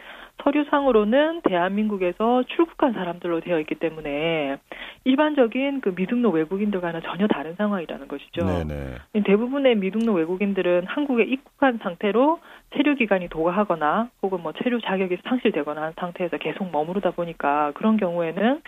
서류상으로는 0.43 1.41
대한민국에서 1.41 2.43
출국한 2.47 2.93
사람들로 2.93 3.39
되어 3.39 3.59
있기 3.59 3.75
때문에 3.75 4.57
일반적인 5.05 5.81
그 5.81 5.93
미등록 5.95 6.35
외국인들과는 6.35 7.01
전혀 7.03 7.27
다른 7.27 7.55
상황이라는 7.55 8.07
것이죠. 8.07 8.45
네네. 8.45 9.23
대부분의 9.23 9.75
미등록 9.75 10.15
외국인들은 10.15 10.85
한국에 10.87 11.23
입국한 11.23 11.79
상태로 11.81 12.39
체류 12.75 12.95
기간이 12.95 13.29
도가하거나 13.29 14.09
혹은 14.21 14.41
뭐 14.41 14.51
체류 14.63 14.81
자격이 14.81 15.17
상실되거나 15.27 15.81
한 15.81 15.93
상태에서 15.97 16.37
계속 16.37 16.71
머무르다 16.71 17.11
보니까 17.11 17.71
그런 17.75 17.97
경우에는 17.97 18.61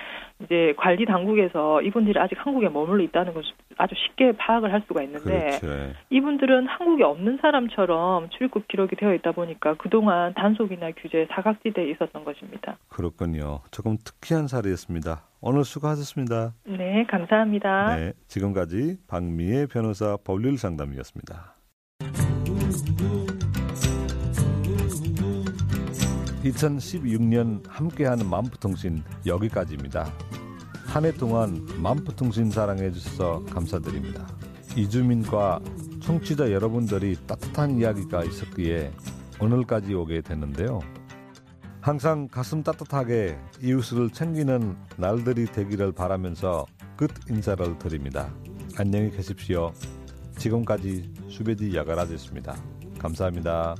이제 0.43 0.73
관리 0.77 1.05
당국에서 1.05 1.81
이분들이 1.81 2.19
아직 2.19 2.37
한국에 2.37 2.69
머물러 2.69 3.03
있다는 3.03 3.33
것을 3.33 3.51
아주 3.77 3.95
쉽게 3.95 4.33
파악을 4.33 4.71
할 4.71 4.83
수가 4.87 5.01
있는데 5.03 5.59
그렇죠. 5.59 5.93
이분들은 6.09 6.67
한국에 6.67 7.03
없는 7.03 7.39
사람처럼 7.41 8.29
출국 8.29 8.67
기록이 8.67 8.95
되어 8.95 9.13
있다 9.15 9.31
보니까 9.31 9.73
그동안 9.75 10.33
단속이나 10.35 10.91
규제 10.97 11.27
사각 11.31 11.63
지대에 11.65 11.91
있었던 11.91 12.23
것입니다. 12.23 12.77
그렇군요. 12.89 13.61
조금 13.71 13.97
특이한 14.03 14.47
사례였습니다. 14.47 15.23
오늘 15.41 15.63
수고하셨습니다. 15.63 16.53
네, 16.65 17.05
감사합니다. 17.09 17.95
네, 17.95 18.13
지금까지 18.27 18.97
박미애 19.07 19.65
변호사 19.65 20.15
법률 20.23 20.57
상담이었습니다. 20.57 21.55
2016년 26.43 27.63
함께하는 27.67 28.29
만푸통신 28.29 29.03
여기까지입니다. 29.25 30.05
한 30.85 31.03
해 31.05 31.11
동안 31.11 31.65
만푸통신 31.81 32.51
사랑해 32.51 32.89
주셔서 32.91 33.43
감사드립니다. 33.45 34.27
이주민과 34.77 35.59
청취자 36.01 36.51
여러분들이 36.51 37.17
따뜻한 37.27 37.77
이야기가 37.79 38.23
있었기에 38.23 38.91
오늘까지 39.41 39.93
오게 39.93 40.21
됐는데요. 40.21 40.79
항상 41.85 42.27
가슴 42.27 42.63
따뜻하게 42.63 43.37
이웃을 43.61 44.09
챙기는 44.09 44.75
날들이 44.97 45.45
되기를 45.45 45.91
바라면서 45.91 46.65
끝 46.97 47.11
인사를 47.29 47.77
드립니다. 47.77 48.33
안녕히 48.75 49.11
계십시오. 49.11 49.71
지금까지 50.35 51.13
수베디 51.29 51.75
야가라였습니다. 51.75 52.55
감사합니다. 52.97 53.75